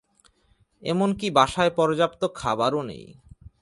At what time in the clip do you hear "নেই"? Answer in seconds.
2.81-3.05